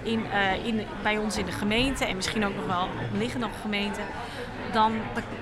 in, 0.03 0.25
uh, 0.33 0.65
in, 0.65 0.81
bij 1.03 1.17
ons 1.17 1.37
in 1.37 1.45
de 1.45 1.51
gemeente 1.51 2.05
en 2.05 2.15
misschien 2.15 2.45
ook 2.45 2.55
nog 2.55 2.65
wel 2.65 2.87
liggende 3.17 3.47
gemeenten, 3.61 4.03
dan, 4.71 4.93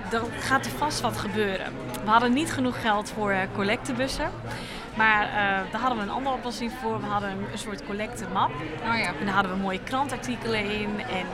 dan 0.09 0.23
gaat 0.39 0.65
er 0.65 0.71
vast 0.71 1.01
wat 1.01 1.17
gebeuren. 1.17 1.73
We 2.03 2.09
hadden 2.09 2.33
niet 2.33 2.51
genoeg 2.51 2.81
geld 2.81 3.09
voor 3.09 3.35
collectebussen. 3.55 4.31
Maar 4.99 5.23
uh, 5.27 5.71
daar 5.71 5.81
hadden 5.81 5.97
we 5.97 6.03
een 6.03 6.09
andere 6.09 6.35
oplossing 6.35 6.71
voor. 6.81 6.99
We 6.99 7.05
hadden 7.05 7.29
een, 7.29 7.57
soort 7.57 7.85
collectemap. 7.85 8.49
Oh 8.49 8.97
ja. 8.97 9.13
En 9.19 9.25
daar 9.25 9.33
hadden 9.33 9.51
we 9.51 9.57
mooie 9.57 9.83
krantartikelen 9.83 10.63
in 10.63 10.99
en 10.99 11.25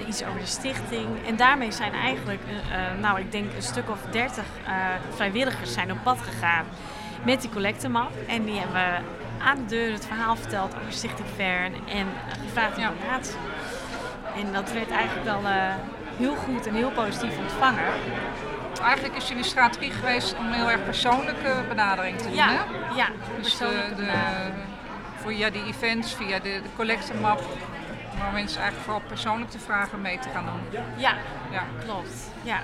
uh, 0.00 0.08
iets 0.08 0.24
over 0.24 0.40
de 0.40 0.46
stichting. 0.46 1.06
En 1.26 1.36
daarmee 1.36 1.72
zijn 1.72 1.92
eigenlijk, 1.92 2.40
uh, 2.42 3.02
nou 3.02 3.20
ik 3.20 3.32
denk 3.32 3.52
een 3.54 3.62
stuk 3.62 3.90
of 3.90 3.98
dertig 4.10 4.44
vrijwilligers 5.14 5.72
zijn 5.72 5.92
op 5.92 5.98
pad 6.02 6.18
gegaan 6.20 6.64
met 7.24 7.40
die 7.40 7.50
collectemap. 7.50 8.10
En 8.26 8.44
die 8.44 8.58
hebben 8.58 9.04
aan 9.38 9.56
de 9.56 9.64
deur 9.64 9.92
het 9.92 10.06
verhaal 10.06 10.36
verteld 10.36 10.74
over 10.74 10.92
Stichting 10.92 11.28
Fern 11.36 11.74
en 11.88 12.06
gevraagd 12.44 12.76
om 12.76 12.82
ja. 12.82 12.92
donatie. 13.00 13.36
En 14.36 14.52
dat 14.52 14.72
werd 14.72 14.90
eigenlijk 14.90 15.26
wel 15.26 15.42
heel 16.16 16.34
goed 16.34 16.66
en 16.66 16.74
heel 16.74 16.90
positief 16.90 17.38
ontvangen 17.38 17.92
eigenlijk 18.86 19.16
is 19.16 19.28
jullie 19.28 19.44
strategie 19.44 19.90
geweest 19.90 20.36
om 20.38 20.46
een 20.46 20.52
heel 20.52 20.70
erg 20.70 20.84
persoonlijke 20.84 21.64
benadering 21.68 22.18
te 22.18 22.24
doen. 22.24 22.34
Ja, 22.34 22.48
hè? 22.48 22.94
ja 22.96 23.08
dus 23.42 23.58
de, 23.58 23.92
de, 23.96 24.10
via 25.16 25.50
die 25.50 25.64
events, 25.64 26.14
via 26.14 26.38
de, 26.38 26.60
de 26.62 26.68
collectemap, 26.76 27.42
waar 28.18 28.32
mensen 28.32 28.60
eigenlijk 28.60 28.90
vooral 28.90 29.08
persoonlijk 29.08 29.50
de 29.50 29.58
vragen 29.58 30.00
mee 30.00 30.18
te 30.18 30.28
gaan 30.28 30.44
doen. 30.44 30.80
Ja, 30.96 31.16
ja. 31.50 31.62
klopt. 31.84 32.30
Ja. 32.42 32.60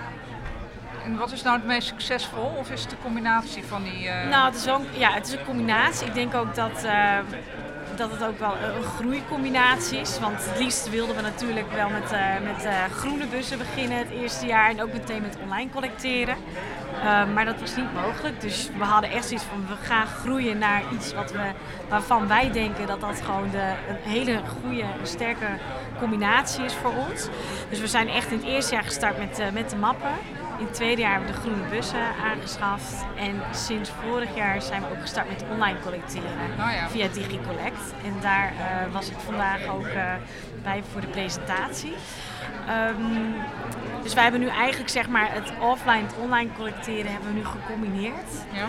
En 1.04 1.16
wat 1.16 1.32
is 1.32 1.42
nou 1.42 1.56
het 1.56 1.66
meest 1.66 1.88
succesvol? 1.88 2.54
Of 2.58 2.70
is 2.70 2.80
het 2.80 2.90
de 2.90 2.96
combinatie 3.02 3.64
van 3.64 3.82
die... 3.82 4.04
Uh... 4.04 4.28
Nou, 4.28 4.44
het 4.44 4.54
is, 4.54 4.68
ook, 4.68 4.82
ja, 4.92 5.12
het 5.12 5.26
is 5.26 5.32
een 5.32 5.44
combinatie. 5.44 6.06
Ik 6.06 6.14
denk 6.14 6.34
ook 6.34 6.54
dat... 6.54 6.84
Uh, 6.84 7.18
dat 7.96 8.10
het 8.10 8.24
ook 8.24 8.38
wel 8.38 8.56
een 8.56 8.82
groeicombinatie 8.82 9.98
is. 9.98 10.18
Want 10.18 10.44
het 10.44 10.58
liefst 10.58 10.90
wilden 10.90 11.16
we 11.16 11.22
natuurlijk 11.22 11.72
wel 11.72 11.88
met, 11.88 12.12
uh, 12.12 12.40
met 12.44 12.68
groene 12.92 13.26
bussen 13.26 13.58
beginnen 13.58 13.98
het 13.98 14.10
eerste 14.10 14.46
jaar. 14.46 14.70
En 14.70 14.82
ook 14.82 14.92
meteen 14.92 15.22
met 15.22 15.38
online 15.42 15.70
collecteren. 15.70 16.36
Maar 17.34 17.44
dat 17.44 17.60
was 17.60 17.76
niet 17.76 17.94
mogelijk. 17.94 18.40
Dus 18.40 18.70
we 18.78 18.84
hadden 18.84 19.10
echt 19.10 19.24
zoiets 19.24 19.44
van 19.44 19.66
we 19.66 19.84
gaan 19.84 20.06
groeien 20.06 20.58
naar 20.58 20.82
iets 20.92 21.14
wat 21.14 21.32
we, 21.32 21.50
waarvan 21.88 22.28
wij 22.28 22.50
denken 22.52 22.86
dat 22.86 23.00
dat 23.00 23.20
gewoon 23.20 23.50
de, 23.50 23.72
een 23.88 24.10
hele 24.10 24.40
goede, 24.62 24.84
sterke 25.02 25.46
combinatie 25.98 26.64
is 26.64 26.74
voor 26.74 26.92
ons. 27.08 27.28
Dus 27.68 27.80
we 27.80 27.86
zijn 27.86 28.08
echt 28.08 28.30
in 28.30 28.36
het 28.36 28.46
eerste 28.46 28.74
jaar 28.74 28.84
gestart 28.84 29.18
met, 29.18 29.52
met 29.52 29.70
de 29.70 29.76
mappen. 29.76 30.12
In 30.62 30.68
het 30.68 30.76
tweede 30.76 31.00
jaar 31.00 31.12
hebben 31.12 31.28
we 31.28 31.34
de 31.34 31.40
groene 31.40 31.68
bussen 31.68 32.14
aangeschaft. 32.24 33.04
En 33.16 33.42
sinds 33.50 33.90
vorig 33.90 34.34
jaar 34.34 34.62
zijn 34.62 34.82
we 34.82 34.90
ook 34.90 35.00
gestart 35.00 35.28
met 35.28 35.44
online 35.50 35.80
collecteren 35.80 36.50
oh 36.58 36.72
ja. 36.72 36.88
via 36.88 37.08
DigiCollect. 37.08 37.94
En 38.04 38.14
daar 38.20 38.52
uh, 38.52 38.92
was 38.92 39.10
ik 39.10 39.16
vandaag 39.16 39.66
ook 39.66 39.86
uh, 39.86 40.14
bij 40.62 40.82
voor 40.92 41.00
de 41.00 41.06
presentatie. 41.06 41.94
Um, 42.88 43.34
dus 44.02 44.14
wij 44.14 44.22
hebben 44.22 44.40
nu 44.40 44.48
eigenlijk 44.48 44.90
zeg 44.90 45.08
maar 45.08 45.32
het 45.32 45.52
offline 45.60 46.02
het 46.02 46.14
online 46.16 46.50
collecteren 46.56 47.12
hebben 47.12 47.28
we 47.28 47.34
nu 47.34 47.44
gecombineerd. 47.44 48.30
Ja. 48.52 48.68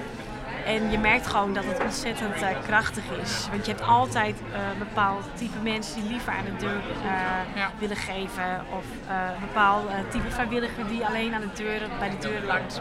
En 0.66 0.92
je 0.92 0.98
merkt 0.98 1.28
gewoon 1.28 1.54
dat 1.54 1.66
het 1.66 1.80
ontzettend 1.84 2.42
uh, 2.42 2.48
krachtig 2.66 3.04
is. 3.22 3.48
Want 3.52 3.66
je 3.66 3.72
hebt 3.72 3.84
altijd 3.84 4.36
uh, 4.40 4.56
een 4.72 4.78
bepaald 4.78 5.26
type 5.34 5.58
mensen 5.64 6.02
die 6.02 6.12
liever 6.12 6.34
aan 6.34 6.46
de 6.46 6.56
deur 6.56 6.82
uh, 7.06 7.56
ja. 7.56 7.72
willen 7.80 7.98
geven. 7.98 8.66
Of 8.78 8.86
een 9.10 9.40
bepaald 9.40 9.90
type 10.12 10.30
vrijwilliger 10.30 10.88
die 10.88 11.06
alleen 11.06 11.34
aan 11.34 11.42
de 11.42 11.64
deur, 11.64 11.82
bij 12.00 12.10
de 12.10 12.18
deur 12.18 12.42
langs 12.46 12.80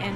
En 0.00 0.14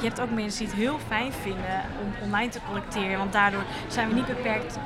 je 0.00 0.06
hebt 0.06 0.20
ook 0.20 0.30
mensen 0.30 0.58
die 0.58 0.68
het 0.68 0.76
heel 0.76 0.98
fijn 1.08 1.32
vinden 1.32 1.82
om 2.02 2.14
online 2.22 2.48
te 2.48 2.60
collecteren. 2.66 3.18
Want 3.18 3.32
daardoor 3.32 3.62
zijn 3.86 4.08
we 4.08 4.14
niet 4.14 4.26
beperkt 4.26 4.78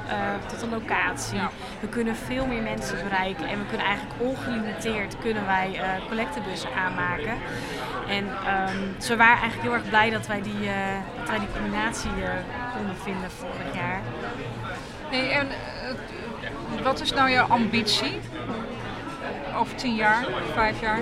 tot 0.47 0.63
een 0.63 0.71
locatie. 0.71 1.37
Ja. 1.37 1.51
We 1.81 1.89
kunnen 1.89 2.17
veel 2.17 2.47
meer 2.47 2.63
mensen 2.63 3.03
bereiken. 3.03 3.49
En 3.49 3.59
we 3.59 3.67
kunnen 3.67 3.87
eigenlijk 3.87 4.21
ongelimiteerd 4.21 5.19
kunnen 5.19 5.47
wij 5.47 5.81
collectebussen 6.09 6.71
aanmaken. 6.75 7.35
En 8.09 8.25
um, 8.25 8.95
ze 8.99 9.17
waren 9.17 9.41
eigenlijk 9.41 9.63
heel 9.63 9.73
erg 9.73 9.89
blij 9.89 10.11
dat 10.11 10.27
wij 10.27 10.43
die, 10.43 10.69
dat 11.19 11.29
wij 11.29 11.39
die 11.39 11.49
combinatie 11.53 12.11
konden 12.77 12.97
vinden 12.97 13.31
vorig 13.31 13.75
jaar. 13.75 14.01
Hey, 15.09 15.31
en 15.31 15.49
wat 16.83 17.01
is 17.01 17.13
nou 17.13 17.31
jouw 17.31 17.47
ambitie? 17.47 18.21
Over 19.57 19.75
tien 19.75 19.95
jaar, 19.95 20.25
vijf 20.55 20.81
jaar? 20.81 21.01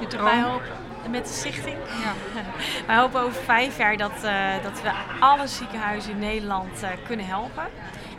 Je 0.00 0.06
droom? 0.06 0.60
Met 1.10 1.26
de 1.26 1.32
stichting. 1.32 1.76
Ja. 2.02 2.40
Wij 2.86 2.96
hopen 2.96 3.20
over 3.20 3.42
vijf 3.42 3.78
jaar 3.78 3.96
dat, 3.96 4.24
uh, 4.24 4.62
dat 4.62 4.82
we 4.82 4.90
alle 5.20 5.46
ziekenhuizen 5.46 6.10
in 6.10 6.18
Nederland 6.18 6.82
uh, 6.82 6.88
kunnen 7.06 7.26
helpen. 7.26 7.64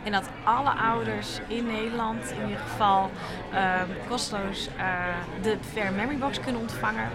En 0.04 0.12
dat 0.12 0.28
alle 0.44 0.70
ouders 0.70 1.40
in 1.46 1.66
Nederland 1.66 2.30
in 2.30 2.48
ieder 2.48 2.62
geval 2.70 3.10
uh, 3.52 3.80
kosteloos 4.08 4.68
de 5.42 5.56
Fair 5.72 5.92
Memory 5.92 6.16
Box 6.16 6.40
kunnen 6.40 6.60
ontvangen. 6.60 7.10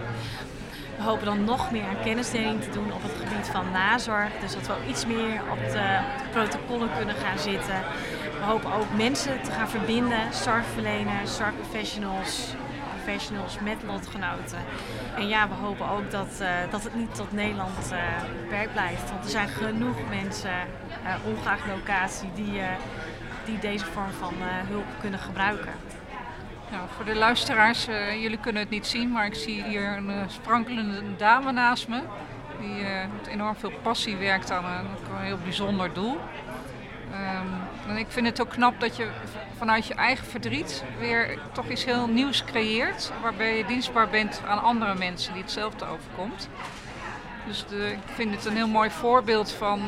We 0.96 1.02
hopen 1.02 1.24
dan 1.24 1.44
nog 1.44 1.70
meer 1.70 1.84
aan 1.84 2.02
kennisdeling 2.02 2.62
te 2.62 2.70
doen 2.70 2.92
op 2.92 3.02
het 3.02 3.12
gebied 3.12 3.46
van 3.46 3.70
nazorg. 3.70 4.28
Dus 4.40 4.52
dat 4.54 4.66
we 4.66 4.72
ook 4.72 4.88
iets 4.88 5.06
meer 5.06 5.40
op 5.52 5.58
de, 5.70 5.98
protocollen 6.30 6.88
kunnen 6.96 7.14
gaan 7.14 7.38
zitten. 7.38 7.82
We 8.38 8.44
hopen 8.44 8.72
ook 8.72 8.96
mensen 8.96 9.42
te 9.42 9.50
gaan 9.50 9.68
verbinden, 9.68 10.34
zorgverleners, 10.34 11.36
zorgprofessionals, 11.36 12.54
professionals 12.94 13.58
met 13.60 13.76
lotgenoten. 13.86 14.58
En 15.16 15.28
ja, 15.28 15.48
we 15.48 15.54
hopen 15.54 15.88
ook 15.88 16.10
dat, 16.10 16.38
uh, 16.40 16.48
dat 16.70 16.84
het 16.84 16.94
niet 16.94 17.14
tot 17.14 17.32
Nederland 17.32 17.70
beperkt 18.42 18.72
blijft. 18.72 19.10
Want 19.10 19.24
er 19.24 19.30
zijn 19.30 19.48
genoeg 19.48 19.96
mensen, 20.08 20.50
uh, 21.02 21.14
ongeacht 21.26 21.66
locatie, 21.66 22.28
die, 22.34 22.60
die 23.44 23.58
deze 23.58 23.84
vorm 23.84 24.10
van 24.10 24.34
hulp 24.68 24.86
kunnen 25.00 25.20
gebruiken. 25.20 25.72
Nou, 26.70 26.88
voor 26.96 27.04
de 27.04 27.14
luisteraars, 27.14 27.84
jullie 28.20 28.38
kunnen 28.38 28.62
het 28.62 28.70
niet 28.70 28.86
zien, 28.86 29.12
maar 29.12 29.26
ik 29.26 29.34
zie 29.34 29.64
hier 29.64 29.96
een 29.96 30.30
sprankelende 30.30 31.16
dame 31.16 31.52
naast 31.52 31.88
me. 31.88 32.00
Die 32.60 32.84
met 33.18 33.26
enorm 33.26 33.56
veel 33.56 33.72
passie 33.82 34.16
werkt 34.16 34.50
aan 34.50 34.64
een, 34.64 34.86
heel 35.16 35.38
bijzonder 35.44 35.92
doel. 35.92 36.20
Um, 37.12 37.53
en 37.88 37.96
ik 37.96 38.06
vind 38.08 38.26
het 38.26 38.40
ook 38.40 38.48
knap 38.48 38.80
dat 38.80 38.96
je 38.96 39.08
vanuit 39.56 39.86
je 39.86 39.94
eigen 39.94 40.26
verdriet 40.26 40.84
weer 40.98 41.38
toch 41.52 41.68
iets 41.68 41.84
heel 41.84 42.06
nieuws 42.06 42.44
creëert. 42.44 43.12
Waarbij 43.22 43.56
je 43.56 43.64
dienstbaar 43.64 44.08
bent 44.08 44.42
aan 44.46 44.62
andere 44.62 44.94
mensen 44.94 45.32
die 45.32 45.42
hetzelfde 45.42 45.84
overkomt. 45.84 46.48
Dus 47.46 47.66
de, 47.66 47.90
ik 47.92 48.14
vind 48.14 48.34
het 48.34 48.44
een 48.44 48.56
heel 48.56 48.68
mooi 48.68 48.90
voorbeeld 48.90 49.52
van 49.52 49.82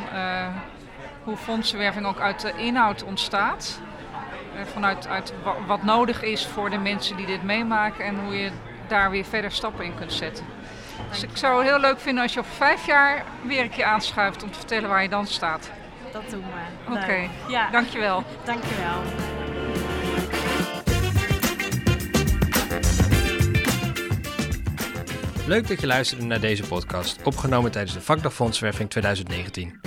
hoe 1.24 1.36
fondsenwerving 1.36 2.06
ook 2.06 2.20
uit 2.20 2.40
de 2.40 2.52
inhoud 2.56 3.02
ontstaat. 3.04 3.80
Eh, 4.56 4.66
vanuit 4.72 5.06
uit 5.06 5.32
wat 5.66 5.82
nodig 5.82 6.22
is 6.22 6.46
voor 6.46 6.70
de 6.70 6.78
mensen 6.78 7.16
die 7.16 7.26
dit 7.26 7.42
meemaken 7.42 8.04
en 8.04 8.18
hoe 8.24 8.36
je 8.36 8.50
daar 8.88 9.10
weer 9.10 9.24
verder 9.24 9.52
stappen 9.52 9.84
in 9.84 9.94
kunt 9.94 10.12
zetten. 10.12 10.44
Dus 11.10 11.22
ik 11.22 11.36
zou 11.36 11.58
het 11.58 11.68
heel 11.68 11.80
leuk 11.80 12.00
vinden 12.00 12.22
als 12.22 12.32
je 12.32 12.40
over 12.40 12.52
vijf 12.52 12.86
jaar 12.86 13.24
weer 13.42 13.62
een 13.62 13.70
keer 13.70 13.84
aanschuift 13.84 14.42
om 14.42 14.50
te 14.50 14.58
vertellen 14.58 14.88
waar 14.88 15.02
je 15.02 15.08
dan 15.08 15.26
staat. 15.26 15.70
Dat 16.22 16.30
doen 16.30 16.40
we. 16.40 16.92
Oké, 16.92 17.02
okay. 17.02 17.30
ja. 17.48 17.70
dankjewel. 17.70 18.24
Dankjewel. 18.44 19.02
Leuk 25.46 25.68
dat 25.68 25.80
je 25.80 25.86
luisterde 25.86 26.24
naar 26.24 26.40
deze 26.40 26.62
podcast, 26.62 27.22
opgenomen 27.22 27.70
tijdens 27.70 27.94
de 27.94 28.00
Vakdag 28.00 28.34
Fondswerving 28.34 28.90
2019. 28.90 29.80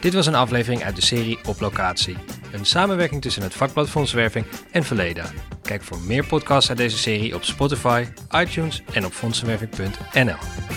Dit 0.00 0.14
was 0.14 0.26
een 0.26 0.34
aflevering 0.34 0.84
uit 0.84 0.96
de 0.96 1.02
serie 1.02 1.38
Op 1.46 1.60
Locatie. 1.60 2.16
Een 2.52 2.64
samenwerking 2.64 3.22
tussen 3.22 3.42
het 3.42 3.54
vakblad 3.54 3.88
Fondsenwerving 3.88 4.46
en 4.70 4.84
Verleda. 4.84 5.24
Kijk 5.62 5.82
voor 5.82 5.98
meer 5.98 6.26
podcasts 6.26 6.68
uit 6.68 6.78
deze 6.78 6.98
serie 6.98 7.34
op 7.34 7.44
Spotify, 7.44 8.04
iTunes 8.30 8.82
en 8.92 9.04
op 9.04 9.12
fondsenwerving.nl. 9.12 10.69